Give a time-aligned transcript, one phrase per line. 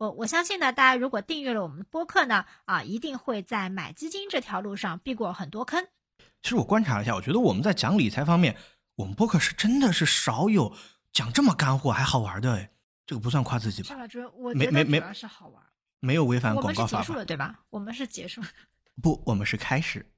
[0.00, 5.86] 我我相信呢，大家如果订阅了我们的播客呢，啊，一定会在买基金这条路上避过很多坑。
[6.42, 8.56] 其实我观察了一下，我觉得我们在讲理财方面，
[8.94, 10.74] 我们播客是真的是少有
[11.12, 12.70] 讲这么干货还好玩的哎，
[13.04, 13.94] 这个不算夸自己吧？
[14.36, 15.62] 我没没没主要是好玩。
[16.00, 17.18] 没有违反我广告法吧们是结束？
[17.18, 17.60] 了对吧？
[17.68, 18.40] 我们是结束。
[19.02, 20.10] 不，我们是开始。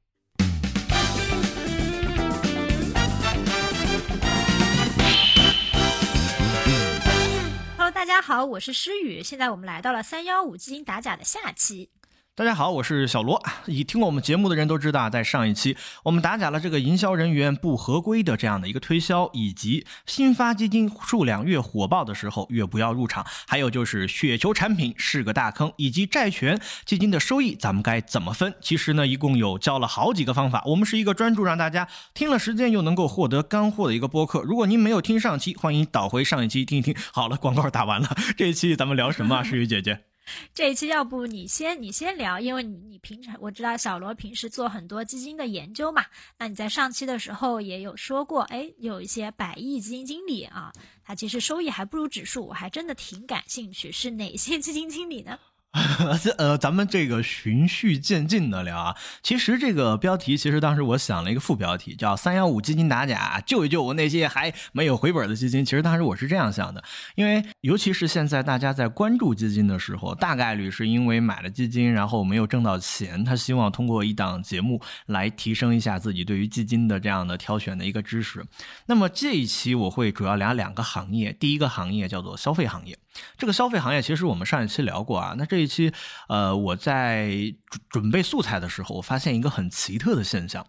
[8.03, 9.23] 大家好，我是诗雨。
[9.23, 11.89] 现在我们来到了三幺五基金打假的下期。
[12.35, 13.39] 大家好，我是小罗。
[13.69, 28.55] 已听过我们节目的人都知道，在上一期我们打假了这个营销人员不合规的这样的一个推销，以及新发基金数量越火爆的时候越不要入场，还有就是雪球产品是个大坑，以及债权基金的收益咱们该怎么分？
[28.63, 30.63] 其实呢，一共有教了好几个方法。
[30.65, 34.41] 我们是一个专注让大家听了实践又能够获得干货的一个播客。
[34.41, 36.97] 如果您没有听上期，欢迎倒回上一期听一听。
[37.13, 39.43] 好了，广告打完了，这一期咱们聊什么啊？
[39.43, 40.12] 诗雨姐姐。
[40.55, 46.05] 这一期要不你先你先聊，因为你你平常我知道小罗平时做很多基金的研究嘛，
[46.39, 50.73] 那你在上期的时候也有说过，哎，有一些百亿基金经理啊，
[51.05, 55.39] 他其实收益还不如指数，我还真的挺感兴趣，是哪些基金经理呢？
[56.37, 58.95] 呃，咱们这个循序渐进的聊啊。
[59.23, 65.65] 其实这个标题，其实当时我想了一个副标题，叫“三幺五基金打假，救一救我那些还没有回本的基金”。
[65.67, 66.85] 其实当时我是这样想的，
[67.15, 78.45] 因为尤其是现在大家在关注基金的时候，大概率是因为买了基金，然后没有挣到钱，他希望通过一档节目来提升一下自己对于基金的这样的挑选的一个知识。
[78.85, 82.99] 那么这一期我会主要聊两个行业，第一个行业叫做消费行业。
[83.37, 85.93] 这个消费行业其实我们上一期聊过啊，那这一期，
[86.29, 87.29] 呃，我在
[87.69, 90.67] 准准备素材的时候，我发现一个很奇特的现象。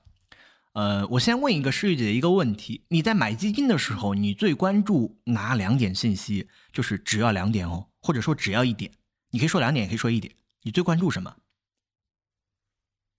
[0.74, 6.50] 呃，我先问一个诗雨姐一个问题：你在买基金的时候，你最关注哪两点信息？
[6.72, 8.92] 就是只要两点哦，或者说只要一点，
[9.30, 10.34] 你可以说两点，也可以说一点。
[10.64, 11.36] 你最关注什么？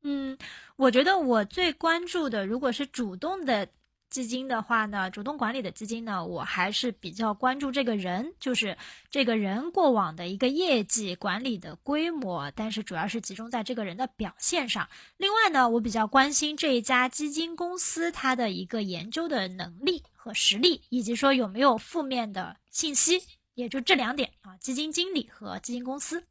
[0.03, 0.37] 嗯，
[0.77, 3.69] 我觉得我最关注的，如果是主动的
[4.15, 8.79] 基金的话呢，主动管理的基金呢，我还是比较关注这个人，就是
[9.11, 14.89] 这个人过往的一个业绩、管理的规模，但是主要是集中在这个人的表现上。
[15.17, 23.21] 另外呢，我比较关心这一家基金公司它的一个研究的能力和实力，以及说有没有负面的信息，
[23.55, 26.23] 也就这两点啊，基金经理和基金公司。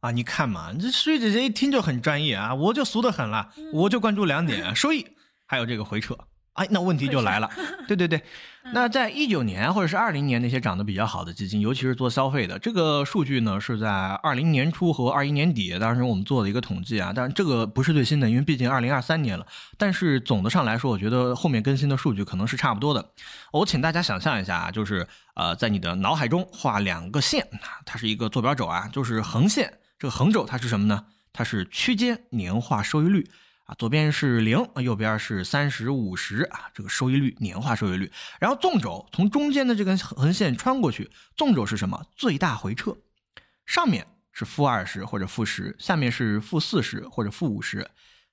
[0.00, 5.06] 啊，你看嘛，这诗雨姐姐一听就很专业啊，我就俗的很了，我就关注两点：收益，
[5.44, 6.16] 还有这个回撤。
[6.56, 7.50] 哎，那问题就来了，
[7.86, 8.22] 对对对，
[8.72, 19.46] 那在一九年或者是二零年那些涨得比较好的基金，尤其是做消费的，这个数据呢是在二零年初和二一年底，当时我们做了一个统计啊，但是这个不是最新的，因为毕竟二零二三年了。
[19.76, 23.10] 但是总的上来说，我觉得后面更新的数据可能是差不多的。
[23.52, 27.46] 我请大家想象一下啊，就是呃，在你的脑海中画两个线，
[27.84, 31.04] 它是一个坐标轴啊，就是横线，这个横轴它是什么呢？
[31.32, 33.28] 它是区间年化收益率。
[33.66, 38.10] 啊，左边是零，右边是三十五十啊，这个收益率，年化收益率。
[38.38, 42.06] 然后纵轴从中间的这根横线穿过去，纵轴是什么？
[42.16, 42.96] 最大回撤。
[43.66, 47.90] 上面是负二十或者负十，下面是负四十或者负五十。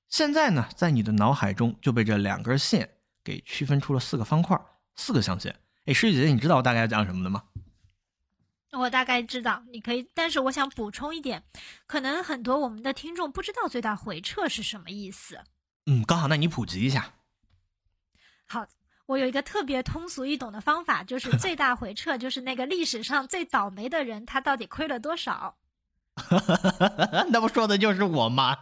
[0.07, 2.87] 现在呢，在你的脑海中就被这两根线
[3.23, 4.55] 给区分出了四个方块，
[4.95, 5.55] 四个象限。
[5.85, 7.41] 哎，师姐姐，你知道我大概要讲什么的吗？
[8.73, 11.43] 我大概知道，你可以，但是我想补充一点，
[11.85, 15.39] 可能很多我们的听众不知道最大回撤是什么意思。
[15.85, 17.13] 嗯，刚好，那你普及一下。
[18.47, 18.65] 好，
[19.05, 25.55] 我有一个特别通俗易懂的方法，就是 最大回撤就是那个历史上最倒霉的人，他到底亏了多少？
[27.29, 28.57] 那不说的就是我吗？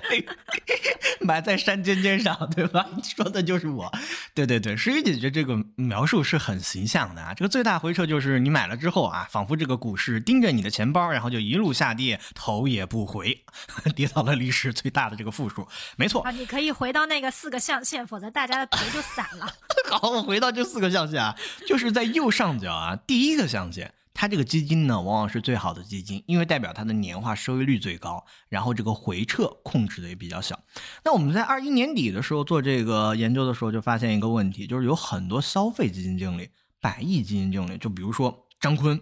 [1.20, 2.86] 埋在山尖尖上，对吧？
[3.16, 3.90] 说的就是我。
[4.34, 7.34] 对对对，诗雨姐姐这个描述是很形象的啊。
[7.34, 13.44] 这个最大回撤就是你买了之后啊，仿佛这个股市盯着你的钱包，然后就一路下跌，头也不回，
[13.94, 15.66] 跌到了历史最大的这个负数。
[15.96, 19.52] 没错啊，你可以回到那个四个象限，否则大家的头就散了。
[19.90, 21.36] 好，我回到这四个象限啊，
[21.66, 23.92] 就是在右上角啊，第一个象限。
[24.22, 30.62] 它这个基金呢，往往是最好的基金，因为代表它的年化收益率最高，然后这个回撤控制的也比较小。
[31.04, 39.00] 那我们在二一年底的时候做这个研究的时候，就发现一个问题，就是有很多消费基金经理、百亿基金经理，就比如说张坤，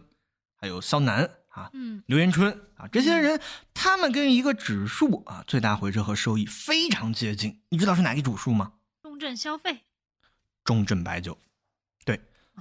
[0.57, 3.39] 还有肖楠啊，嗯，刘元春啊，这些人，
[3.75, 7.61] 他们跟一个指数啊，最大回撤和收益非常接近。
[7.69, 8.73] 你知道是哪个指数吗？
[9.03, 9.81] 中证消费，
[10.65, 11.37] 中证白酒。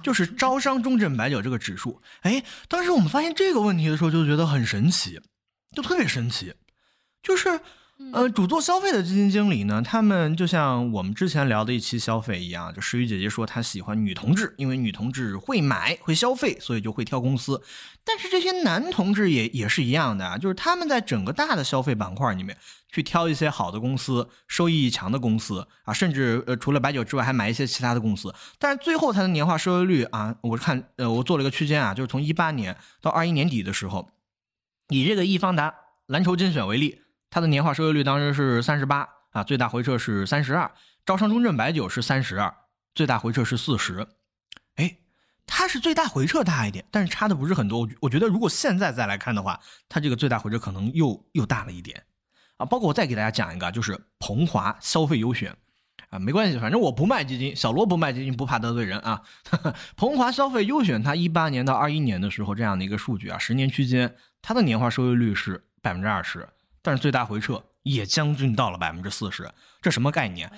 [0.02, 5.20] 就是招商中证白酒这个指数，哎，当时我们发现这个问题的时候，就觉得很神奇，
[5.74, 6.54] 就特别神奇。
[7.22, 7.60] 就是
[8.12, 17.62] 呃，主做消费的基金经理呢，他们就像我们之前聊的一期消费一样，就石宇姐姐说她喜欢女同志，因为女同志会买会消费，所以就会挑公司。
[18.02, 22.56] 但是这些男同志也也是一样的啊，就是他们在整个大的消费板块里面
[22.90, 28.34] 去挑一些好的公司、收益强的公司啊，甚至呃除了白酒之外还买一些其他的公司。
[28.58, 34.10] 但是最后它的年化收益率啊，我看呃我做了一个区间啊，就是从一八年到二一年底的时候，
[34.88, 35.72] 以这个易方达
[36.06, 37.02] 蓝筹精选为例。
[37.30, 40.70] 它的年化收益率当时是三十八啊，最大回撤是三十二。
[41.06, 42.52] 招商中证白酒是三十二，
[42.94, 44.06] 最大回撤是四十。
[44.74, 44.98] 哎，
[45.46, 47.80] 它是最大回撤大一点，但是差的不是很多。
[47.80, 52.04] 我我觉得如果现在再来看的话，它这个最大回撤可能又又大了一点
[52.58, 52.66] 啊。
[52.66, 55.56] 包括我再给大家讲一个，就是鹏华消费优选
[56.10, 59.22] 啊，没关系，反正我不卖基金，小罗不卖基金，不怕得罪人啊。
[59.96, 66.48] 鹏华消费优选，它一八年到二一年的时候这样的一个数据啊，十年区间，它的年化收益率是百分之二十。
[66.82, 69.50] 但是最大回撤也将近到了百分之四十，
[69.80, 70.50] 这什么概念？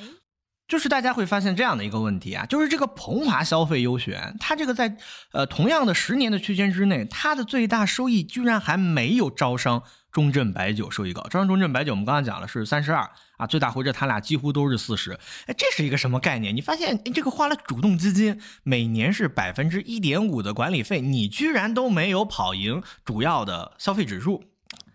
[0.68, 4.96] 就是大家会发现这样的一个问题啊，就是这个鹏华消费优选，它这个在
[5.32, 11.20] 呃同样的十年的区间之内，它的最大收益居然还没有招商中证白酒收益高。
[11.24, 15.12] 招商中证白酒我们刚刚讲了是三十二啊，最大回撤它俩几乎都是四十。
[15.46, 16.56] 哎，这是一个什么概念？
[16.56, 24.44] 你发现这个花了主动基金每年是百分之一点五的管理费，你居然都没有跑赢主要的消费指数。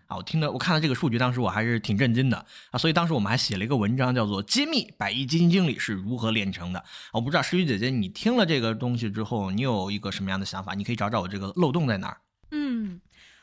[0.08, 6.80] 啊，我听了，我看到这个数据，当时我还是挺震惊的啊，所以当时我们还写了一个文章，叫做《揭秘百亿基金经理是如何炼成的》。
[7.12, 10.72] 我不知道诗雨姐姐，你听了这个东西之后，你有一个什么样的想法？
[10.72, 12.16] 你可以找找我这个漏洞在哪儿。
[12.50, 12.98] 嗯，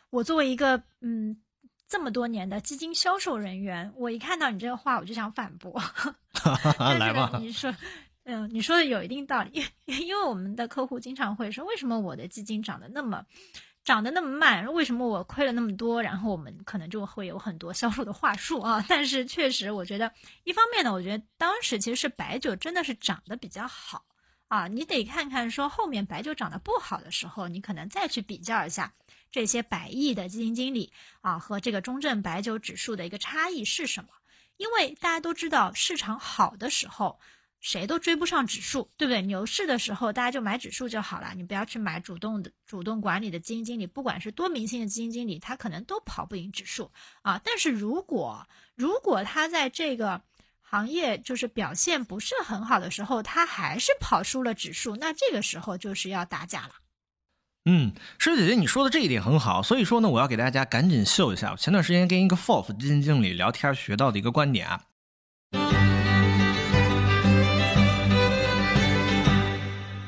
[0.10, 1.38] 我作为一个嗯
[1.88, 5.80] 这么多年的基金销售人员，我一看到你这个话，我就想反驳。
[6.98, 7.72] 来吧，你说，
[8.24, 13.24] 嗯，你说的有一定道理， 因为我们的客户经常会说，为什么我的基金涨得那么？
[13.86, 16.02] 涨得那么慢，为什么我亏了那么多？
[16.02, 18.84] 然后我们可能就会有很多销售的话术啊。
[18.90, 20.12] 但是确实，我觉得
[20.44, 24.04] 一方面呢，我觉得当时其实是白酒真的是涨得比较好
[24.48, 24.68] 啊。
[24.68, 28.92] 你得看看说后面白酒涨得不好的时候，你可能再去比较一下
[29.32, 30.92] 这些百亿的基金经理
[31.22, 34.10] 啊和这个中证白酒指数的一个差异是什么。
[34.58, 37.20] 因为大家都知道市场好的时候。
[37.62, 39.22] 谁都追不上指数，对不对？
[39.24, 46.92] 牛市的时候，大家就买指数就好了，你不要去买主动的、主动管理的基金经理，不管是多明星的基金经理，他可能都跑不赢指数
[47.24, 47.42] 啊。
[47.44, 50.22] 但是如果如果他在这个
[50.62, 56.74] 行业就是表现不是很好的时候，他还是跑输了指数，那这个时候就是要打假了。
[57.68, 64.84] 嗯，师姐姐，你说的这一点很好，所以说呢，我要给大家赶紧秀一下我，前段时间跟一个 FOF 基金经理聊天学到的一个观点啊。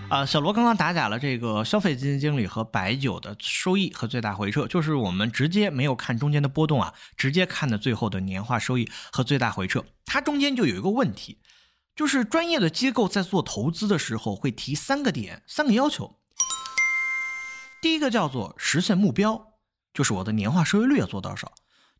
[0.09, 9.83] 啊，小罗刚刚打假了这个消费基金经理和白酒的收益和最大回撤，就是我们直接没有看中间的波动啊，直接看的最后的年化收益和最大回撤。
[10.05, 11.41] 它中间就有一个问题，
[11.93, 16.17] 就是专业的机构在做投资的时候会提三个点、三个要求。
[17.81, 19.55] 第一个叫做实现目标，
[19.93, 21.49] 就是我的年化收益率要做多少；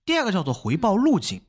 [0.06, 1.42] 第二个叫做回报路径；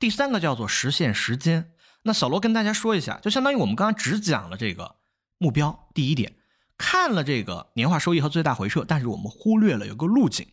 [0.00, 1.70] 第三个叫做实现时间。
[2.02, 4.96] 那小罗跟大家说一下，就相当于我们刚刚只讲了这个。
[5.40, 6.34] 目标第一点，
[6.76, 10.46] 看了这个年化收益和最大回撤，但是我们忽略了有个路径。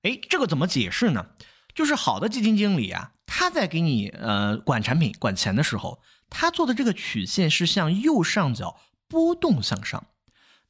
[0.00, 1.26] 哎，这个怎么解释呢？
[1.74, 6.00] 就是好的基金经理啊，他在给你呃管产品、管钱的时候，
[6.30, 10.06] 他做的这个曲线是向右上角波动向上。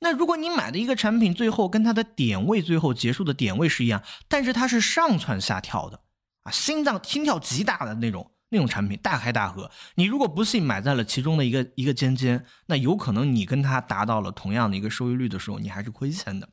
[0.00, 6.00] 那如果你买的一个产品最后跟它的点位最后结束的点位是一样，但是它是上蹿下跳的
[6.42, 8.32] 啊，心脏心跳极大的那种。
[8.50, 16.48] 那种产品大开大合，你如果不幸买在了其中的一个一个尖尖，那有可能你跟他达到了同样的一个收益率的时候，你还是亏钱的。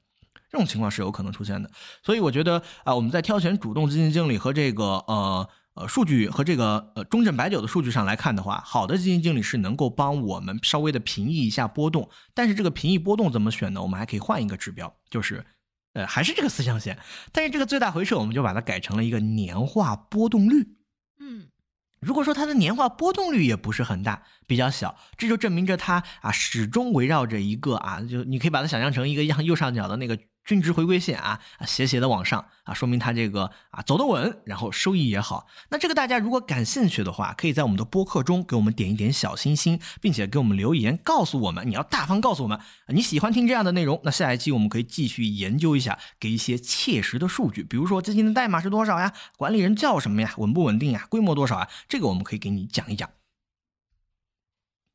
[0.49, 1.71] 这种情况是有可能出现的。
[2.03, 12.09] 所以我觉得啊，我们在挑选主动基金经理和这个呃呃数据和这个呃中证白酒的数据上来看的话，好的基金经理是能够帮我们稍微的平抑一下波动。
[12.33, 13.81] 但是这个平抑波动怎么选呢？
[13.81, 15.45] 我们还可以换一个指标，就是
[15.93, 16.97] 呃还是这个四象限，
[17.31, 20.75] 但是这个最大回撤我们就把它改成了一个年化波动率。
[21.19, 21.47] 嗯。
[22.01, 30.17] 如果说它的年化波动率也不是很大，比较小，这就证明着它啊始终围绕着一个啊，就你可以把它想象成一个样右上角的那个。
[30.43, 35.47] 均值回归线啊，斜斜的往上啊，说明它这个啊走得稳，然后收益也好。
[35.69, 44.01] 那这个大家如果感兴趣的话，可以在我们的播客中给我们点一点小心心，并且给我们留言告诉我们，你要大方告诉我们你喜欢听这样的内容。
[44.03, 53.09] 那下一期我们可以继续研究一下，给一些切实的数据，比如说基金的代码是多少呀，管理人叫什么呀，稳不稳定呀，规模多少啊，这个我们可以给你讲一讲。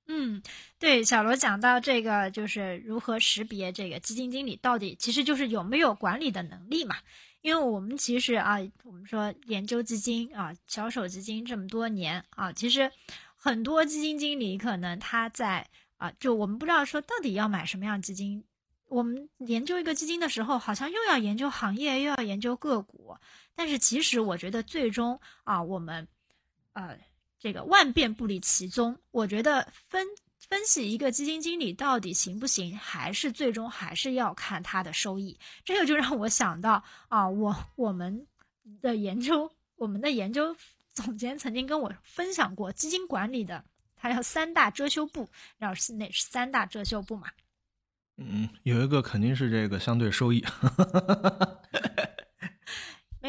[0.09, 0.43] 嗯，
[0.79, 6.97] 对，小罗讲到这个，就是如何识别这个基金经理到底，其实就是有没有管理的能力嘛。
[7.43, 12.91] 因为我们其实啊，我们说研究基金啊，小手基金这么多年啊，其实
[13.37, 18.45] 很多基金经理可能他在啊，就我们不知道说到底要买什么样基金。
[18.89, 23.17] 我们研究一个基金的时候，好像又要研究行业，又要研究个股。
[23.55, 26.07] 但是其实我觉得最终啊，我们
[26.73, 26.97] 呃
[27.39, 28.99] 这个万变不离其宗。
[29.11, 30.07] 我觉得分
[30.39, 35.39] 分析一个基金经理到底行不行，还是最终还是要看他的收益。
[35.65, 38.27] 这个就让我想到啊，我我们
[38.81, 40.57] 的研究，我们的研究
[40.93, 43.65] 总监曾经跟我分享过基金管理的，
[43.97, 45.29] 他叫三大遮羞布，
[45.59, 47.29] 然后是哪三大遮羞布嘛？
[48.19, 50.43] 嗯，有一个肯定是这个相对收益，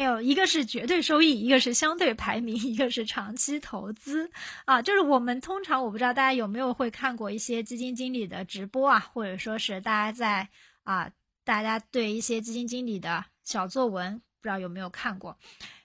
[0.08, 4.30] 有一个是绝对收益，一个是相对排名，一个是长期投资
[4.64, 4.82] 啊。
[4.82, 10.48] 就是我们通常我不知道大家有没有会看过一些基金经理的直播啊，或者说是大家在
[10.84, 11.10] 啊，
[11.44, 15.36] 大家对一些基金经理的小作文，不知道有没有看过？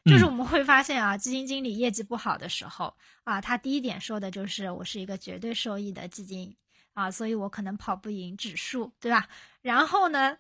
[0.06, 6.56] 就是我们会发现啊，基金经理业绩不好的时候啊，他第一点说的就是我是一个绝对收益的基金。
[6.94, 9.28] 啊，所以我可能跑不赢指数，对吧？
[9.64, 10.38] 然后呢，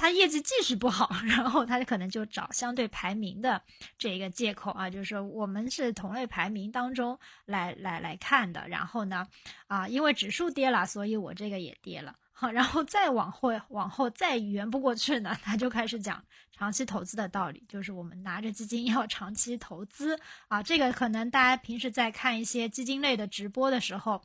[0.00, 3.60] 他业绩继续不好， 然后他就可能就找相对排名的
[3.98, 8.66] 这个借口啊，就是说我们是同类排名当中来来来看的。
[8.66, 9.26] 然后呢，
[9.66, 12.16] 啊，因为指数跌了，所以我这个也跌了。
[12.32, 20.62] 好， 然后再往后往后再圆不过去呢， 他就开始讲长期投资的道理，就是我们拿着基金要长期投资啊。
[20.62, 24.22] 这个可能大家平时在看一些基金类的直播的时候。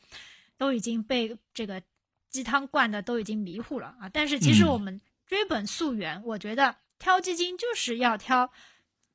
[0.58, 1.84] 都已经被这个
[2.30, 4.08] 鸡汤灌的都已经迷糊了啊！
[4.08, 8.52] 但是其实我们追本溯源，我觉得挑基金就是要挑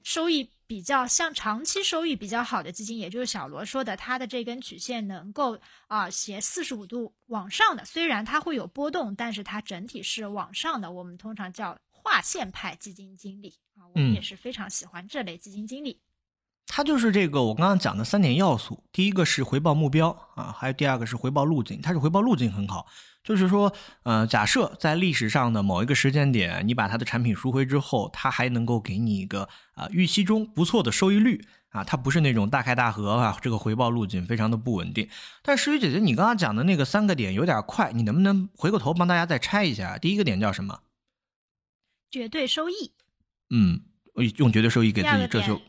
[0.03, 10.91] 收益比较像长期收益比较好的基金，也就是小罗说的，它的这根曲线能够啊斜四十五度往上的，虽然它会有波动，但是它整体是往上的。
[10.91, 16.01] 我们通常叫划线派基金经理啊，我们也是非常喜欢这类基金经理。
[16.67, 21.83] 它就是这个我刚刚讲的三点要素，第一个是回报目标啊，还有第二个是回报路径。
[21.83, 22.87] 它是回报路径很好，
[23.23, 23.73] 就是说，
[24.05, 35.09] 呃，假设在历史上的某一个时间点，你把它的产品赎回之后，它还能够给你一个啊预期中不错的收益率啊，它不是那种大开大合啊，这个回报路径非常的不稳定。
[35.43, 39.99] 但诗雨姐姐，你刚刚讲的那个三个点有点快，你能不能回过头帮大家再拆一下？
[39.99, 40.81] 第一个点叫什么？
[42.11, 42.93] 绝对收益。
[43.51, 43.83] 嗯，
[44.39, 45.61] 用绝对收益给自己遮羞。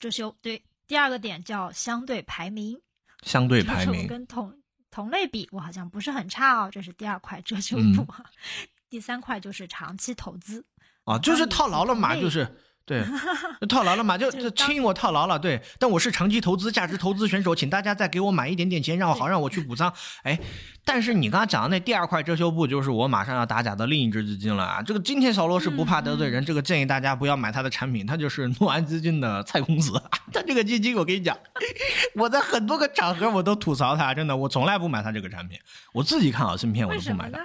[0.00, 2.80] 遮羞对，第二个点叫相对排名，
[3.22, 4.52] 相对排名跟同
[4.94, 8.06] 同类比，我好像不是很差哦，这是第二块遮羞布。
[8.88, 10.64] 第三块就是长期投资
[11.02, 12.46] 啊，就是套牢了嘛，就是。
[12.86, 13.02] 对，
[13.66, 14.18] 套牢了嘛？
[14.18, 15.38] 就就轻我套牢了。
[15.38, 19.90] 对，但我是长期投资、价值投资选手，请大家再给我买一点点钱，让我好让我去补仓。
[20.22, 20.38] 哎，
[20.84, 24.82] 但是你刚刚讲的那第二块遮羞布，就是我马上要打假的另一只基金了啊！
[24.82, 29.92] 这个今天小罗是不怕得罪人，这个建议大家不要买他的产品，他就是 诺安基金的蔡公子。
[30.30, 31.34] 他这个基金，我跟你讲，
[32.16, 35.58] 我在很多个场合我都吐槽他，真的，我从来不买他这个产品，
[35.94, 37.38] 我自己看好芯片我都不买的。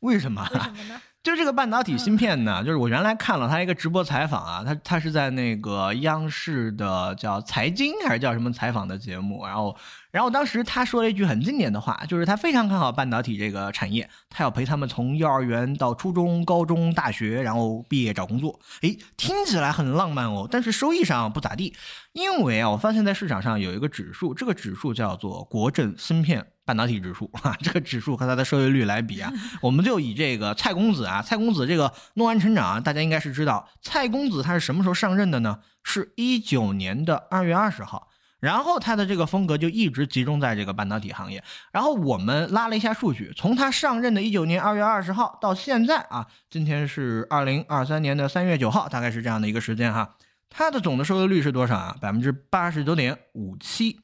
[0.00, 0.46] 为什么？
[0.52, 1.00] 为什么呢？
[1.26, 9.76] 就这个半导体芯片呢，就是我原来看了他一个直播采访啊，他他是在那个央视的叫财经还是叫什么采访的节目，然后
[10.12, 18.60] 然后当时他说了一句很经典的话，就是他非常看好半导体这个产业，他要陪他们从幼儿园到初中、高中、大学，然后毕业找工作。
[18.82, 21.74] 诶，听起来很浪漫哦，但是收益上不咋地，
[22.16, 26.46] 因为啊，我发现在市场上有一个指数，这个指数叫做国证芯片。
[26.64, 29.30] 半导体指数 啊，这个指数和它的收益率来比啊，
[29.60, 35.60] 我们就以这个蔡公子啊，蔡公子这个诺安成长啊，大家应该是知道，蔡公子他是什么时候上任的呢？
[35.84, 38.08] 是一九年的二月二十号，
[38.40, 41.44] 然后他的这个风格就一直集中在这个半导体行业。
[41.70, 50.16] 然后我们拉了一下数据，从他上任的一九年二月二十号到现在啊，今天是二零二三年的三月九号，大概是这样的一个时间哈，
[50.48, 51.96] 它的总的收益率是多少啊？
[52.00, 54.00] 百分之八十九点五七。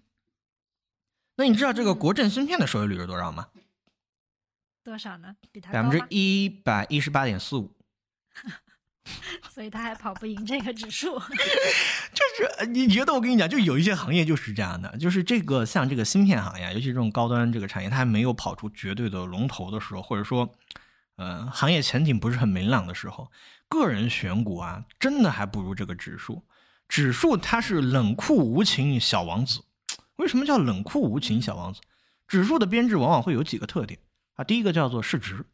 [1.37, 3.49] 那你知道这个国证芯片的收益率是多少吗？
[4.85, 5.37] 多少呢？
[5.51, 7.73] 比它百分之一百一十八点四五，
[9.49, 11.19] 所以他还跑不赢这个指数。
[12.13, 20.53] 就是你觉得我跟你讲，就有一些行业就是这样的，就是这个像这个芯片行业，尤其这种高端这个产业，它还没有跑出绝对的龙头的时候，或者说，
[21.17, 23.31] 呃，行业前景不是很明朗的时候，
[23.73, 26.45] 个人选股啊，真的还不如这个指数。
[26.91, 29.63] 指数它是冷酷无情小王子。
[30.17, 31.81] 为什么叫冷酷无情小王子？
[32.29, 33.99] 指数的编制往往会有几个特点
[34.35, 34.45] 啊。
[34.45, 35.47] 第一个叫做市值，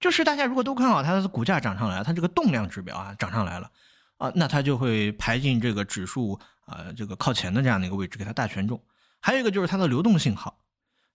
[0.00, 3.70] 就是大家如果都看好它的股价涨上来，它这个动量指标啊涨上来了
[4.16, 8.82] 啊，那它就会排进这个指数啊这个靠前的这样的一个位置，给它大权重。
[9.20, 10.61] 还有一个就是它的流动性好，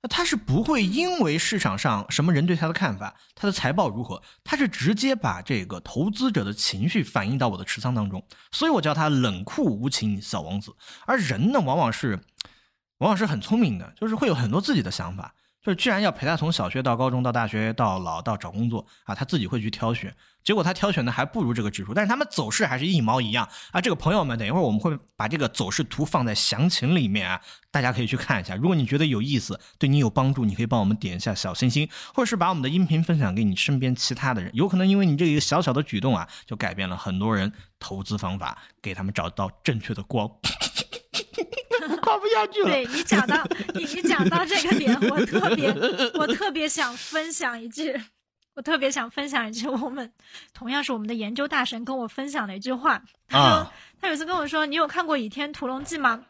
[0.09, 10.73] 他是不会因为市场上什么人对他的看法，他的财报如何，他是直接把这个投资者的情绪反映到我的持仓当中，所以我叫他冷酷无情小王子。
[11.05, 12.19] 而人呢，往往是，
[12.99, 15.33] 往往是很聪明的，就是会有很多自己的想法。
[15.67, 23.81] 就是居然要陪他从小学到高中到大学到老到找工作啊，他自己会去挑选，结果他挑选的还不如这个指数，但是他们走势还是一毛一样啊。
[23.81, 28.55] 这个朋友们，等一会儿我们会把这个走势图放在详情里面啊，大家可以去看一下。
[28.55, 40.31] 如果你觉得有意思，对你有帮助，你可以帮我们点一下小心心，或者是把我们的音频分享给你身边其他的人，有可能因为你这一个小小的举动啊，就改变了很多人投资方法，给他们找到正确的光。
[42.07, 42.69] 夸不下去了。
[42.69, 43.43] 对你讲到
[43.75, 45.69] 你你讲到这个点，我特别
[46.13, 47.99] 我特别想分享一句，
[48.55, 50.13] 我特别想分享一句，我们
[50.53, 53.03] 同样是我们的研究大神跟我分享的一句话。
[53.27, 56.23] 他说他有一次跟我说：“你有看过《倚天屠龙记》吗？”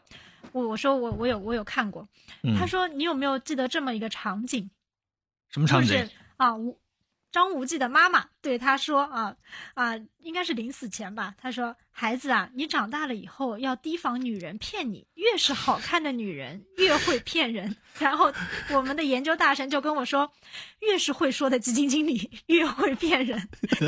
[0.52, 2.08] 我我说我我有我有看过。
[2.58, 4.70] 他说：“你有没有记得这么一个场景？
[5.50, 6.08] 什么场景
[6.38, 6.52] 啊？”
[7.30, 9.36] 张无忌的妈妈对他说：“啊
[9.74, 11.34] 啊，应该是临死前吧。
[11.38, 17.76] 他说：‘孩子啊，你长大了以后要提防女人骗你，越是好看的女人越会骗人。
[18.00, 18.32] ’然后
[18.72, 20.30] 我们的研究大神就跟我说
[20.80, 23.38] ：‘越是会说的基金经理越会骗人。’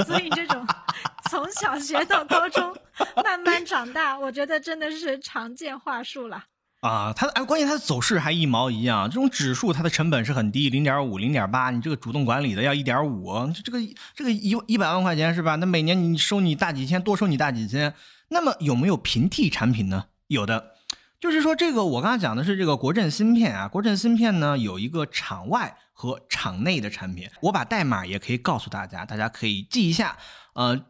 [0.07, 0.67] 所以这种
[1.31, 2.77] 从小学到高中
[3.25, 6.45] 慢慢长大，我觉得真的是常见话术了。”
[6.81, 9.09] 啊，它哎，关键它的走势还一毛一样。
[9.11, 13.31] 这种指数它的成本是很低，零点五、零点八，你这个主动管理的要一点五，
[13.63, 13.79] 这个
[14.15, 15.57] 这个一一百万块钱是吧？
[15.57, 17.93] 那每年你收你大几千，多收你大几千。
[18.29, 20.07] 那么有没有平替产品呢？
[20.29, 20.73] 有的，
[21.21, 30.17] 就是说这个我刚才讲的是这个国证芯片啊，国证芯片呢有一个场外和场内的产品，我把代码也可以告诉大家，大家可以记一下，
[30.55, 30.81] 呃。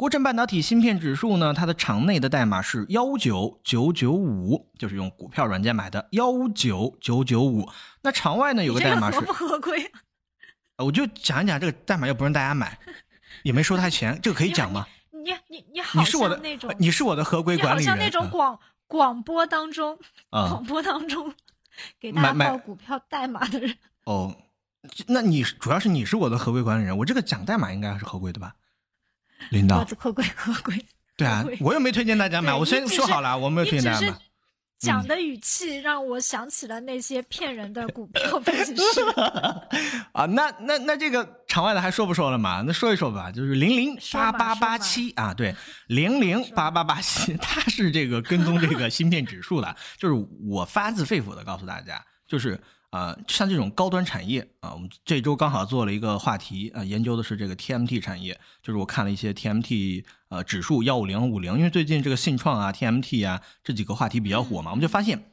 [0.00, 7.68] 国证半导体芯片指数呢，它的场内的代码是幺九九九五，就是用股票软件买的幺九九九五。
[8.00, 9.92] 那场外呢有个代码是合不合规？
[10.82, 12.78] 我就讲一讲这个代码，又不让大家买，
[13.42, 14.86] 也没收他钱，这个可以讲吗？
[15.12, 19.98] 你你你好，你是我的那种，你是我的合规管理人，好像那种广广播当中，
[20.30, 21.34] 广播当中
[22.00, 23.76] 给大家报股票代码的人。
[24.04, 24.34] 哦，
[25.08, 28.54] 那你主要是你是我的合规管理人，我这个讲代码应该是合规的吧？
[29.48, 30.78] 领导，合规合规。
[31.16, 34.16] 对啊，我又没推荐大家买，我先说好了，我没有推荐大家买。
[34.78, 39.02] 讲的语气让我想起了那些骗人的股票分析师。
[40.12, 42.62] 啊，那那那这个场外的还说不说了嘛？
[42.66, 45.54] 那说一说吧，就是零零八八八七啊，对，
[45.88, 52.58] 零零八八八七，它是这个跟踪这个芯片指数的，就是我发自肺腑的告诉大家，就是。
[52.90, 65.30] 啊，像这种高端产业啊，我们这周刚好做了一个话题啊，研究的是这个 TMT 产业，就是我看了一些 TMT 呃指数幺五零五零，因为最近这个信创啊、TMT 啊这几个话题比较火嘛，我们就发现，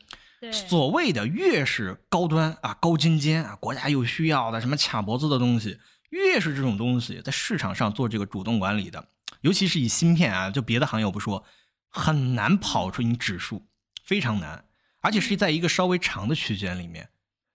[0.52, 5.80] 所谓的越是高端啊、高精尖啊，国家又需要的什么卡脖子的东西，
[6.12, 9.08] 越是这种东西在市场上做这个主动管理的，
[9.42, 11.44] 尤其是以芯片啊，就别的行业我不说，
[11.90, 13.66] 很难跑出你指数，
[14.04, 14.66] 非常难，
[15.02, 17.10] 而且是在一个稍微长的区间里面。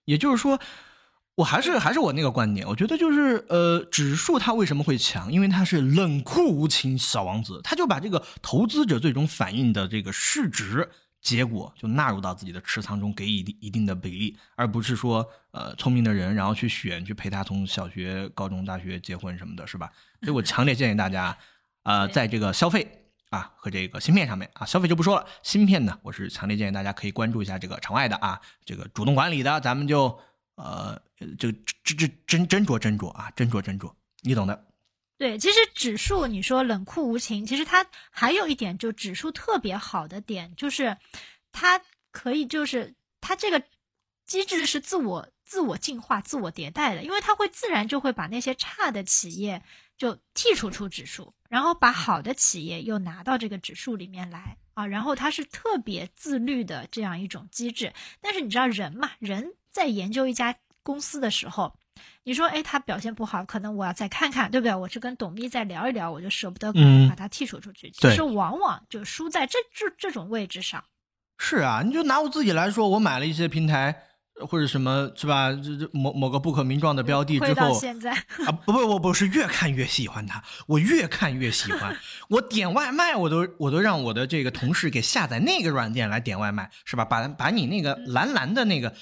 [0.04, 0.58] 也就是说，
[1.34, 5.32] 我还是还是我那个观点，我觉得就是呃，指数它为什么会强？
[5.32, 10.88] 因为它是冷酷无情小王子，他就把这个投资者最终反映的这个市值
[11.20, 19.90] 结果就纳入到自己的持仓中，给一定一定的比例，而不是说呃聪明的人然后去选去陪他从小学、高中、大学结婚什么的，是吧？
[20.20, 21.36] 所以我强烈建议大家，
[21.84, 23.01] 呃，在这个消费。
[23.32, 25.26] 啊，和这个芯片上面啊，消费就不说了。
[25.42, 30.20] 芯片呢，我是强烈建议大家可以关注一下这个场外的啊，这个主动管理的，咱们就
[30.56, 31.00] 呃，
[31.38, 33.90] 这个这这斟斟酌斟酌啊，斟酌斟酌，
[34.20, 34.66] 你懂的。
[35.16, 40.98] 对，其实指数你说冷酷无情，其实它还有一点，就指数特别好的点，就是
[41.52, 43.62] 它可以就是它这个
[44.26, 49.62] 机制是自我自我进化、自我迭代的，因为它会自然就会把那些差的企业。
[49.96, 57.92] 就剔除出指数，然后把好的企业又拿到这个指数里面来啊，然后它是特别自律的这样一种机制。
[58.20, 61.76] 但是你知道人嘛，人在研究一家公司的时候，
[62.24, 64.74] 你说哎，他表现不好，可能我要再看看，对不对？
[64.74, 66.72] 我去跟董秘再聊一聊，我就舍不得
[67.08, 67.90] 把它剔除出去。
[67.90, 70.82] 其实往往就输在这这这种位置上。
[71.38, 74.06] 是啊，你就拿我自己来说，我买了一些平台。
[74.48, 75.52] 或者什么是吧？
[75.52, 77.78] 这这某某个不可名状的标的之后
[78.46, 81.96] 啊，不不不不是越看越喜欢它，我越看越喜欢。
[82.28, 87.04] 我点外卖，我都我都让我的这个同事给下载那个软件来点外卖，是吧？
[87.04, 88.94] 把把你那个蓝蓝的那个，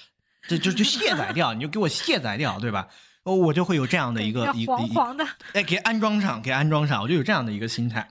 [0.48, 2.88] 就就就卸载掉，你就给我卸载掉，对吧？
[3.22, 8.10] 哦，我就会有这样的一个一黄黄的，哎，给安装上，给安装上，我就有这样的一个心态。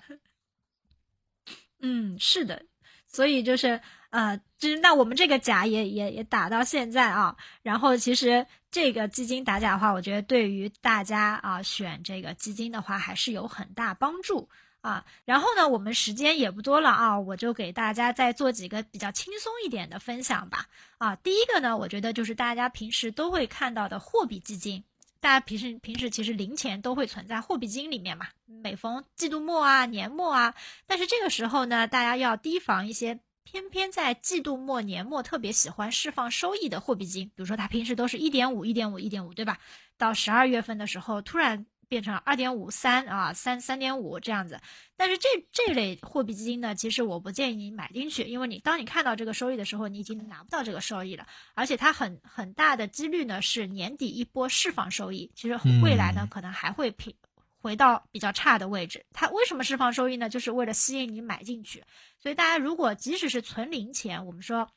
[1.82, 2.64] 嗯，是的。
[3.10, 7.36] 所以就是呃，就是那我们这个甲也也也打到现在啊。
[7.62, 14.48] 然后其实这个基金打假的话，我觉得对于大家啊选这个基金的话，还是有很大帮助。
[14.82, 20.68] 啊，然后呢，我们时间也不多了啊，我就给大家再做几个比较轻松一点的分享吧。
[21.00, 24.86] 啊，第一个呢，我觉得就是大家平时都会看到的货币基金，
[25.20, 28.28] 大家平时平时其实零钱都会存在货币基金里面嘛。
[28.46, 30.56] 每逢季度末啊、年末啊，
[30.88, 39.60] 但是这个时候呢，大家要提防一些偏偏在季度末、年末特别喜欢释放收益的货币基金，比如说它平时都是一点五、一点五、一点五，对吧？
[39.98, 41.66] 到十二月份的时候突然。
[41.90, 44.62] 变成二点五三啊，三三点五这样子，
[44.96, 51.26] 但是这这类货币基金呢，其实我不建议你买进去，因为你当你看到这个收益的时候，你已经拿不到这个收益了，
[51.56, 57.16] 而且它很很大的几率呢是年底一波释放收益，其实未来呢可能还会平
[57.60, 59.04] 回到比较差的位置。
[59.12, 60.30] 它为什么释放收益呢？
[60.30, 61.84] 就是为了吸引你买进去。
[62.20, 64.70] 所以大家如果即使是存零钱，我们说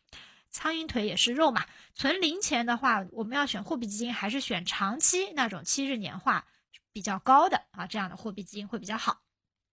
[0.51, 6.46] 苍蝇腿也是肉嘛，存零钱的话，我们要选货币基金，还是选长期那种七日年化。
[6.93, 9.23] 比较高的啊，这样的货币基金会比较好。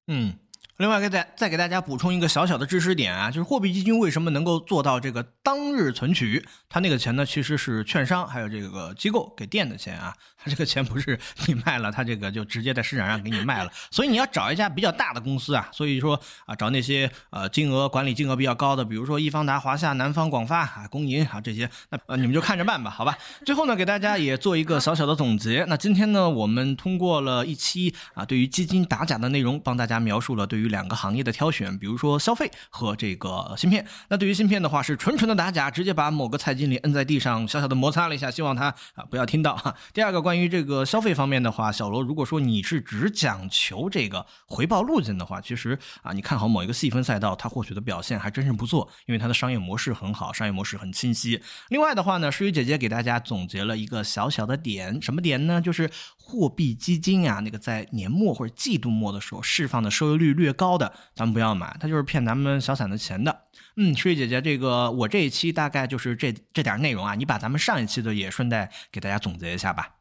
[0.08, 0.38] 嗯。
[0.80, 6.42] 另外，给再再给大家补充一个小小的知识点啊，就是货币基金为什么能够做到这个当日存取？
[6.70, 13.72] 它那个钱呢，其实是券商还有这个机构给垫的钱啊，它这个钱不是你卖了，它这个就直接在市场上给你卖了。
[13.92, 23.18] 所以你要找一家比较大的公司啊，所以说啊，找那些呃金额管理金额比较高的，比如说易方达、华夏、南方广发啊、工银啊这些，那呃你们就看着办吧，好吧。
[23.46, 25.66] 最后呢，给大家也做一个小小的总结。
[25.68, 33.86] 那今天呢，我们通过了一期啊，对于基金打假的内容，帮大家描述了对于两个行业的挑选，比如说消费和这个芯片。
[34.08, 39.76] 那对于芯片的话，是纯纯的打假，直接把某个蔡经理摁在地上，小小的摩擦了一下，希望他啊不要听到哈。
[39.94, 51.42] 第二个，关于这个消费方面的话，小罗，如果说你是只讲求这个回报路径的话，其实啊，你看好某一个细分赛道，它或许的表现还真是不错，因为它的商业模式很好，商业模式很清晰。
[51.70, 55.60] 另外的话呢，诗雨姐姐给大家总结了一个小小的点，什么点呢？
[55.60, 60.94] 就是货币基金啊，那个在年末或者季度末的时候释放的收益率略高的。
[61.16, 63.46] 咱们不要买，它就是骗咱们小散的钱的。
[63.78, 69.96] 嗯，水姐姐，这个我这一期大概就是这这点内容啊，你把咱们上一期的也顺带给大家总结一下吧。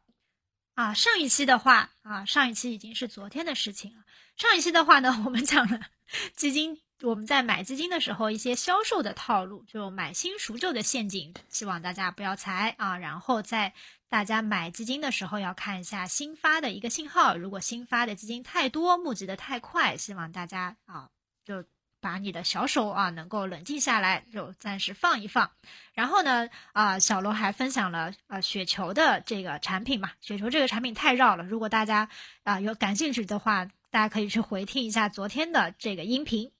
[0.75, 4.03] 啊，上一期的话啊，上一期已经是昨天的事情了。
[4.35, 5.79] 上一期的话呢， 我们讲了
[6.35, 12.97] 基金，我们在买基金的时候一些销售的套路，就买新赎旧的陷阱，希望大家不要踩啊。
[12.97, 13.73] 然后在
[14.09, 21.09] 大家买基金的时候要看一下新发的一个信号，如果新发的基金太多，募集的太快，希望大家啊
[21.45, 21.63] 就
[22.01, 25.51] 把你的小手啊能够冷静下来，就暂时放一放。
[25.93, 32.09] 然后呢啊，小罗还分享了呃雪球的这个产品嘛，雪球这个产品太绕了，如果大家
[32.43, 36.51] 啊有感兴趣的话，大家可以去回听一下昨天的这个音频。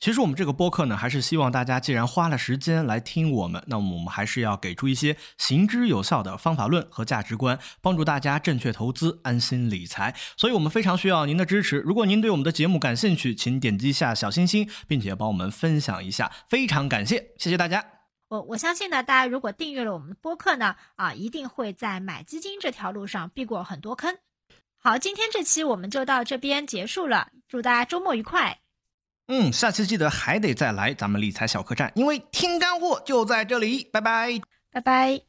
[0.00, 10.14] 其实我们这个播客呢，还是希望大家既然花了时间来听我们，那么我们还是要给出一些行之有效的方法论和价值观，帮助大家正确投资、安心理财。
[10.36, 11.78] 所以我们非常需要您的支持。
[11.78, 17.84] 如果您对我们的节目感兴趣，请点击一下小心心，并且帮我们分享一下，非常感谢，谢谢大家。
[18.28, 24.16] 我我相信呢，大家如果订阅了我们的播客呢，啊，一定会在买基金这条路上避过很多坑。
[24.76, 28.60] 好，今天这期我们就到这边结束了，祝大家周末愉快。
[29.28, 34.40] 嗯，下期记得还得再来咱们理财小客栈，因为听干货就在这里，拜拜，
[34.72, 35.27] 拜拜。